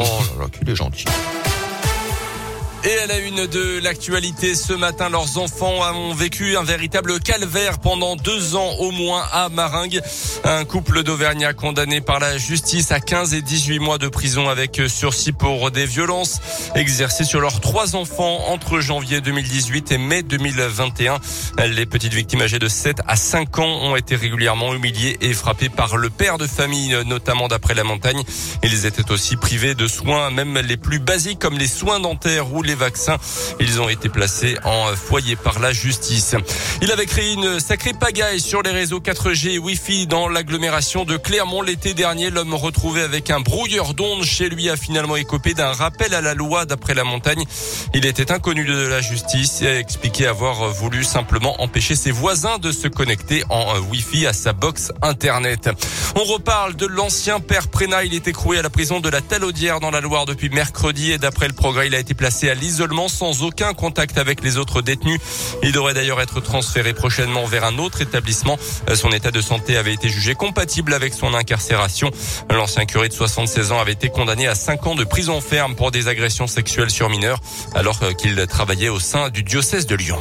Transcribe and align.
Oh 0.00 0.04
là 0.04 0.44
là, 0.44 0.48
qu'il 0.48 0.70
est 0.70 0.76
gentil. 0.76 1.06
Et 2.84 2.96
à 3.00 3.06
la 3.06 3.18
une 3.18 3.46
de 3.46 3.80
l'actualité 3.80 4.54
ce 4.54 4.72
matin, 4.72 5.08
leurs 5.10 5.36
enfants 5.38 5.80
ont 5.96 6.14
vécu 6.14 6.56
un 6.56 6.62
véritable 6.62 7.18
calvaire 7.18 7.80
pendant 7.80 8.14
deux 8.14 8.54
ans 8.54 8.70
au 8.78 8.92
moins 8.92 9.24
à 9.32 9.48
Maringue. 9.48 10.00
Un 10.44 10.64
couple 10.64 11.02
d'Auvergnats 11.02 11.54
condamné 11.54 12.00
par 12.00 12.20
la 12.20 12.38
justice 12.38 12.92
à 12.92 13.00
15 13.00 13.34
et 13.34 13.42
18 13.42 13.80
mois 13.80 13.98
de 13.98 14.06
prison 14.06 14.48
avec 14.48 14.80
sursis 14.86 15.32
pour 15.32 15.72
des 15.72 15.86
violences 15.86 16.38
exercées 16.76 17.24
sur 17.24 17.40
leurs 17.40 17.60
trois 17.60 17.96
enfants 17.96 18.44
entre 18.46 18.78
janvier 18.78 19.20
2018 19.20 19.90
et 19.90 19.98
mai 19.98 20.22
2021. 20.22 21.18
Les 21.66 21.84
petites 21.84 22.14
victimes 22.14 22.42
âgées 22.42 22.60
de 22.60 22.68
7 22.68 22.98
à 23.08 23.16
5 23.16 23.58
ans 23.58 23.82
ont 23.82 23.96
été 23.96 24.14
régulièrement 24.14 24.72
humiliées 24.72 25.16
et 25.20 25.32
frappées 25.32 25.68
par 25.68 25.96
le 25.96 26.10
père 26.10 26.38
de 26.38 26.46
famille, 26.46 26.96
notamment 27.06 27.48
d'après 27.48 27.74
la 27.74 27.82
montagne. 27.82 28.22
Ils 28.62 28.86
étaient 28.86 29.10
aussi 29.10 29.34
privés 29.34 29.74
de 29.74 29.88
soins, 29.88 30.30
même 30.30 30.56
les 30.58 30.76
plus 30.76 31.00
basiques 31.00 31.40
comme 31.40 31.58
les 31.58 31.66
soins 31.66 31.98
dentaires 31.98 32.52
ou 32.54 32.62
les 32.68 32.74
vaccins. 32.74 33.16
Ils 33.60 33.80
ont 33.80 33.88
été 33.88 34.10
placés 34.10 34.56
en 34.62 34.94
foyer 34.94 35.36
par 35.36 35.58
la 35.58 35.72
justice. 35.72 36.36
Il 36.82 36.92
avait 36.92 37.06
créé 37.06 37.32
une 37.32 37.58
sacrée 37.60 37.94
pagaille 37.94 38.40
sur 38.40 38.62
les 38.62 38.70
réseaux 38.70 39.00
4G 39.00 39.52
et 39.52 39.58
Wi-Fi 39.58 40.06
dans 40.06 40.28
l'agglomération 40.28 41.04
de 41.04 41.16
Clermont 41.16 41.62
l'été 41.62 41.94
dernier. 41.94 42.28
L'homme 42.28 42.54
retrouvé 42.54 43.00
avec 43.00 43.30
un 43.30 43.40
brouilleur 43.40 43.94
d'ondes 43.94 44.22
chez 44.22 44.50
lui 44.50 44.68
a 44.68 44.76
finalement 44.76 45.16
écopé 45.16 45.54
d'un 45.54 45.72
rappel 45.72 46.12
à 46.12 46.20
la 46.20 46.34
loi 46.34 46.66
d'après 46.66 46.92
la 46.92 47.04
montagne. 47.04 47.42
Il 47.94 48.04
était 48.04 48.30
inconnu 48.32 48.66
de 48.66 48.86
la 48.86 49.00
justice 49.00 49.62
et 49.62 49.68
a 49.68 49.78
expliqué 49.78 50.26
avoir 50.26 50.68
voulu 50.70 51.04
simplement 51.04 51.62
empêcher 51.62 51.96
ses 51.96 52.10
voisins 52.10 52.58
de 52.58 52.70
se 52.70 52.86
connecter 52.86 53.44
en 53.48 53.78
Wi-Fi 53.78 54.26
à 54.26 54.34
sa 54.34 54.52
box 54.52 54.92
internet. 55.00 55.70
On 56.16 56.24
reparle 56.24 56.76
de 56.76 56.86
l'ancien 56.86 57.40
père 57.40 57.68
Prénat. 57.68 58.04
Il 58.04 58.12
est 58.12 58.28
écroué 58.28 58.58
à 58.58 58.62
la 58.62 58.70
prison 58.70 59.00
de 59.00 59.08
la 59.08 59.22
Talaudière 59.22 59.80
dans 59.80 59.90
la 59.90 60.02
Loire 60.02 60.26
depuis 60.26 60.50
mercredi 60.50 61.12
et 61.12 61.18
d'après 61.18 61.48
le 61.48 61.54
progrès, 61.54 61.86
il 61.86 61.94
a 61.94 61.98
été 61.98 62.12
placé 62.14 62.50
à 62.50 62.54
l'isolement 62.58 63.08
sans 63.08 63.42
aucun 63.42 63.72
contact 63.74 64.18
avec 64.18 64.42
les 64.42 64.58
autres 64.58 64.82
détenus. 64.82 65.20
Il 65.62 65.72
devrait 65.72 65.94
d'ailleurs 65.94 66.20
être 66.20 66.40
transféré 66.40 66.92
prochainement 66.92 67.44
vers 67.46 67.64
un 67.64 67.78
autre 67.78 68.02
établissement. 68.02 68.58
Son 68.94 69.10
état 69.10 69.30
de 69.30 69.40
santé 69.40 69.76
avait 69.76 69.94
été 69.94 70.08
jugé 70.08 70.34
compatible 70.34 70.92
avec 70.94 71.14
son 71.14 71.34
incarcération. 71.34 72.10
L'ancien 72.50 72.84
curé 72.84 73.08
de 73.08 73.14
76 73.14 73.72
ans 73.72 73.80
avait 73.80 73.92
été 73.92 74.08
condamné 74.10 74.46
à 74.46 74.54
5 74.54 74.86
ans 74.86 74.94
de 74.94 75.04
prison 75.04 75.40
ferme 75.40 75.74
pour 75.74 75.90
des 75.90 76.08
agressions 76.08 76.46
sexuelles 76.46 76.90
sur 76.90 77.08
mineurs 77.08 77.40
alors 77.74 78.00
qu'il 78.16 78.46
travaillait 78.46 78.88
au 78.88 79.00
sein 79.00 79.30
du 79.30 79.42
diocèse 79.42 79.86
de 79.86 79.94
Lyon. 79.94 80.18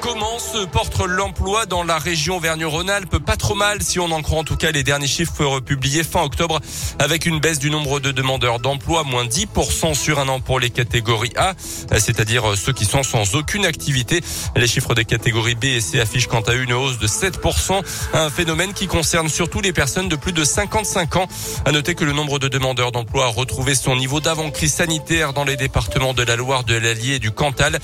Comment 0.00 0.40
se 0.40 0.64
porte 0.64 1.00
l'emploi 1.06 1.64
dans 1.64 1.84
la 1.84 1.98
région 1.98 2.40
Vergne-Rhône-Alpes 2.40 3.18
Pas 3.18 3.36
trop 3.36 3.54
mal 3.54 3.82
si 3.82 4.00
on 4.00 4.10
en 4.10 4.20
croit 4.20 4.40
en 4.40 4.44
tout 4.44 4.56
cas 4.56 4.72
les 4.72 4.82
derniers 4.82 5.06
chiffres 5.06 5.60
publiés 5.60 6.02
fin 6.02 6.22
octobre 6.22 6.60
avec 6.98 7.24
une 7.24 7.38
baisse 7.38 7.60
du 7.60 7.70
nombre 7.70 8.00
de 8.00 8.10
demandeurs 8.10 8.58
d'emploi, 8.58 9.04
moins 9.04 9.26
10% 9.26 9.94
sur 9.94 10.18
un 10.18 10.28
an 10.28 10.40
pour 10.40 10.58
les 10.58 10.70
catégories 10.70 11.32
A, 11.36 11.54
c'est-à-dire 11.98 12.56
ceux 12.56 12.72
qui 12.72 12.84
sont 12.84 13.04
sans 13.04 13.36
aucune 13.36 13.64
activité. 13.64 14.22
Les 14.56 14.66
chiffres 14.66 14.94
des 14.94 15.04
catégories 15.04 15.54
B 15.54 15.64
et 15.66 15.80
C 15.80 16.00
affichent 16.00 16.26
quant 16.26 16.40
à 16.40 16.54
eux 16.54 16.62
une 16.62 16.72
hausse 16.72 16.98
de 16.98 17.06
7%, 17.06 17.80
un 18.12 18.30
phénomène 18.30 18.72
qui 18.72 18.88
concerne 18.88 19.28
surtout 19.28 19.60
les 19.60 19.72
personnes 19.72 20.08
de 20.08 20.16
plus 20.16 20.32
de 20.32 20.44
55 20.44 21.16
ans. 21.16 21.28
À 21.64 21.70
noter 21.70 21.94
que 21.94 22.04
le 22.04 22.12
nombre 22.12 22.40
de 22.40 22.48
demandeurs 22.48 22.90
d'emploi 22.90 23.26
a 23.26 23.28
retrouvé 23.28 23.76
son 23.76 23.94
niveau 23.94 24.20
d'avant-crise 24.20 24.74
sanitaire 24.74 25.32
dans 25.32 25.44
les 25.44 25.56
départements 25.56 26.14
de 26.14 26.24
la 26.24 26.34
Loire, 26.34 26.64
de 26.64 26.74
l'Allier 26.74 27.14
et 27.14 27.18
du 27.20 27.30
Cantal. 27.30 27.78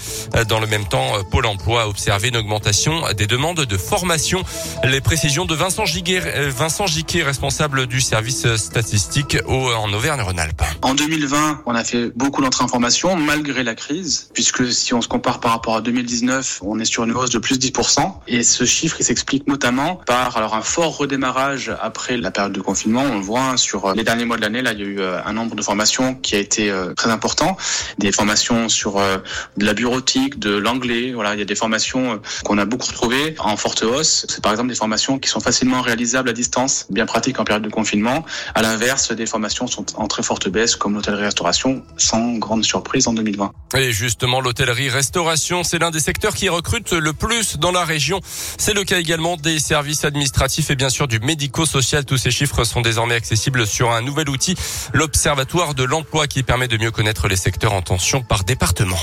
Dans 0.49 0.59
le 0.59 0.67
même 0.67 0.87
temps, 0.87 1.13
Pôle 1.31 1.47
emploi 1.47 1.92
observé 1.93 2.29
une 2.29 2.39
augmentation 2.39 3.03
des 3.15 3.27
demandes 3.27 3.67
de 3.67 3.77
formation. 3.77 4.43
Les 4.83 5.03
précisions 5.03 5.45
de 5.45 5.55
Vincent 5.55 5.85
Giguet, 5.85 6.21
Vincent 6.49 6.87
Giquet, 6.87 7.23
responsable 7.23 7.87
du 7.87 8.01
service 8.01 8.57
statistique 8.57 9.37
en 9.47 9.93
Auvergne-Rhône-Alpes. 9.93 10.63
En 10.81 10.95
2020, 10.95 11.65
on 11.67 11.75
a 11.75 11.85
fait 11.85 12.11
beaucoup 12.17 12.41
d'entrées 12.41 12.65
en 12.65 12.69
formation 12.69 13.15
malgré 13.15 13.63
la 13.63 13.75
crise, 13.75 14.31
puisque 14.33 14.73
si 14.73 14.95
on 14.95 15.03
se 15.03 15.09
compare 15.09 15.39
par 15.41 15.51
rapport 15.51 15.77
à 15.77 15.83
2019, 15.83 16.61
on 16.63 16.81
est 16.81 16.87
sur 16.87 17.05
une 17.05 17.13
hausse 17.13 17.29
de 17.29 17.39
plus 17.39 17.59
de 17.59 17.67
10%. 17.67 18.01
Et 18.27 18.43
ce 18.43 18.65
chiffre, 18.65 18.97
s'explique 19.03 19.47
notamment 19.49 19.97
par 20.07 20.39
alors 20.39 20.55
un 20.55 20.63
fort 20.63 20.97
redémarrage 20.97 21.71
après 21.83 22.17
la 22.17 22.31
période 22.31 22.53
de 22.53 22.61
confinement. 22.63 23.03
On 23.03 23.17
le 23.17 23.21
voit 23.21 23.59
sur 23.59 23.93
les 23.95 24.05
derniers 24.05 24.25
mois 24.25 24.37
de 24.37 24.43
l'année, 24.43 24.63
là, 24.63 24.73
il 24.73 24.79
y 24.79 24.83
a 24.83 24.87
eu 24.87 25.03
un 25.03 25.33
nombre 25.35 25.57
de 25.57 25.63
formations 25.63 26.15
qui 26.15 26.37
a 26.37 26.39
été 26.39 26.73
très 26.97 27.11
important. 27.11 27.59
Des 27.99 28.13
formations 28.13 28.71
sur 28.71 28.95
de 28.95 29.65
la 29.67 29.75
bureautique, 29.75 30.39
de 30.39 30.57
l'anglais. 30.57 31.13
Voilà, 31.13 31.35
il 31.35 31.39
y 31.39 31.43
a 31.43 31.45
des 31.45 31.55
formations 31.55 31.82
qu'on 31.91 32.59
a 32.59 32.65
beaucoup 32.65 32.87
retrouvées 32.87 33.35
en 33.39 33.57
forte 33.57 33.83
hausse. 33.83 34.27
C'est 34.29 34.43
par 34.43 34.53
exemple 34.53 34.69
des 34.69 34.75
formations 34.75 35.19
qui 35.19 35.29
sont 35.29 35.41
facilement 35.41 35.83
réalisables 35.83 36.29
à 36.29 36.33
distance, 36.33 36.87
bien 36.91 37.07
pratiques 37.07 37.39
en 37.41 37.45
période 37.45 37.63
de 37.63 37.71
confinement. 37.71 38.25
À 38.55 38.63
l'inverse, 38.63 39.13
des 39.13 39.27
formations 39.27 39.67
sont 39.67 39.87
en 39.97 40.07
très 40.07 40.23
forte 40.23 40.49
baisse 40.49 40.77
comme 40.77 40.95
l'hôtellerie-restauration, 40.95 41.83
sans 41.97 42.35
grande 42.35 42.65
surprise 42.65 43.09
en 43.09 43.13
2020. 43.13 43.53
Et 43.77 43.93
justement, 43.93 44.41
l'hôtellerie-restauration, 44.41 45.65
c'est 45.65 45.79
l'un 45.79 45.91
des 45.91 46.01
secteurs 46.01 46.35
qui 46.35 46.49
recrute 46.49 46.93
le 46.93 47.13
plus 47.13 47.59
dans 47.59 47.73
la 47.73 47.85
région. 47.85 48.21
C'est 48.59 48.75
le 48.75 48.85
cas 48.85 48.99
également 48.99 49.37
des 49.37 49.59
services 49.59 50.05
administratifs 50.05 50.71
et 50.71 50.77
bien 50.77 50.91
sûr 50.91 51.09
du 51.09 51.21
médico-social. 51.21 52.05
Tous 52.05 52.19
ces 52.19 52.31
chiffres 52.31 52.65
sont 52.65 52.81
désormais 52.83 53.15
accessibles 53.15 53.67
sur 53.67 53.91
un 53.91 54.03
nouvel 54.03 54.29
outil, 54.29 54.55
l'Observatoire 54.93 55.75
de 55.75 55.85
l'emploi 55.85 56.27
qui 56.27 56.43
permet 56.43 56.69
de 56.69 56.77
mieux 56.77 56.91
connaître 56.91 57.29
les 57.29 57.37
secteurs 57.37 57.73
en 57.73 57.83
tension 57.83 58.23
par 58.23 58.45
département. 58.45 58.99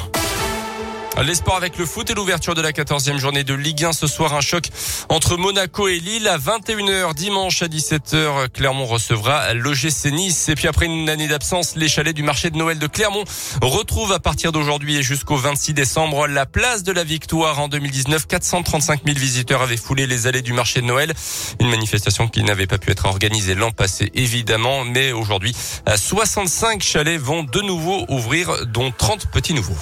Les 1.25 1.35
sports 1.35 1.57
avec 1.57 1.77
le 1.77 1.85
foot 1.85 2.09
et 2.09 2.13
l'ouverture 2.13 2.55
de 2.55 2.61
la 2.61 2.71
14e 2.71 3.17
journée 3.17 3.43
de 3.43 3.53
Ligue 3.53 3.83
1 3.83 3.91
ce 3.91 4.07
soir. 4.07 4.33
Un 4.33 4.41
choc 4.41 4.69
entre 5.09 5.35
Monaco 5.35 5.89
et 5.89 5.99
Lille 5.99 6.27
à 6.29 6.37
21h 6.37 7.13
dimanche 7.13 7.61
à 7.61 7.67
17h. 7.67 8.47
Clermont 8.49 8.85
recevra 8.85 9.53
l'OGC 9.53 10.11
Nice. 10.13 10.47
Et 10.47 10.55
puis 10.55 10.69
après 10.69 10.85
une 10.85 11.09
année 11.09 11.27
d'absence, 11.27 11.75
les 11.75 11.89
chalets 11.89 12.15
du 12.15 12.23
marché 12.23 12.49
de 12.51 12.57
Noël 12.57 12.79
de 12.79 12.87
Clermont 12.87 13.25
retrouvent 13.61 14.13
à 14.13 14.19
partir 14.19 14.53
d'aujourd'hui 14.53 14.95
et 14.95 15.03
jusqu'au 15.03 15.35
26 15.35 15.73
décembre 15.73 16.25
la 16.25 16.45
place 16.45 16.83
de 16.83 16.93
la 16.93 17.03
victoire 17.03 17.59
en 17.59 17.67
2019. 17.67 18.25
435 18.25 19.01
000 19.05 19.17
visiteurs 19.19 19.61
avaient 19.61 19.77
foulé 19.77 20.07
les 20.07 20.25
allées 20.25 20.41
du 20.41 20.53
marché 20.53 20.79
de 20.79 20.85
Noël. 20.85 21.13
Une 21.59 21.69
manifestation 21.69 22.29
qui 22.29 22.43
n'avait 22.43 22.67
pas 22.67 22.77
pu 22.77 22.91
être 22.91 23.05
organisée 23.05 23.55
l'an 23.55 23.71
passé 23.71 24.09
évidemment. 24.15 24.85
Mais 24.85 25.11
aujourd'hui, 25.11 25.53
65 25.93 26.81
chalets 26.81 27.19
vont 27.19 27.43
de 27.43 27.59
nouveau 27.59 28.05
ouvrir 28.07 28.65
dont 28.67 28.91
30 28.97 29.27
petits 29.27 29.53
nouveaux. 29.53 29.75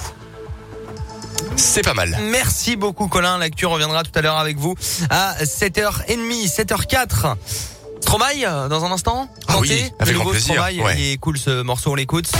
C'est 1.58 1.82
pas 1.82 1.94
mal. 1.94 2.16
Merci 2.30 2.76
beaucoup 2.76 3.08
Colin. 3.08 3.36
L'actu 3.38 3.66
reviendra 3.66 4.02
tout 4.04 4.12
à 4.14 4.22
l'heure 4.22 4.38
avec 4.38 4.56
vous 4.58 4.74
à 5.10 5.34
7h30, 5.44 6.48
7h04. 6.48 7.34
Stromae 8.00 8.68
dans 8.68 8.84
un 8.84 8.92
instant. 8.92 9.28
Ah 9.48 9.58
oui, 9.58 9.90
avec 9.98 10.14
le 10.14 10.18
nouveau 10.18 10.30
grand 10.30 10.30
plaisir. 10.30 10.54
Stromae, 10.54 10.82
Ouais. 10.84 10.94
il 10.98 11.12
est 11.12 11.16
cool 11.18 11.36
ce 11.36 11.62
morceau, 11.62 11.90
on 11.92 11.94
l'écoute. 11.94 12.30